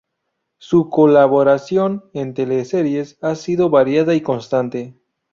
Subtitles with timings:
[0.57, 4.97] Su colaboración en teleseries ha sido variada y constante.